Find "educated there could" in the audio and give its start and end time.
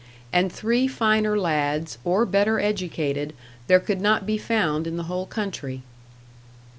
2.59-4.01